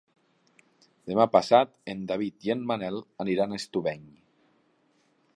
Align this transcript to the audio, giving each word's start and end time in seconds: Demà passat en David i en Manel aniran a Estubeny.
Demà 1.09 1.25
passat 1.33 1.75
en 1.93 2.01
David 2.11 2.47
i 2.49 2.53
en 2.53 2.63
Manel 2.71 2.97
aniran 3.25 3.53
a 3.53 3.59
Estubeny. 3.63 4.09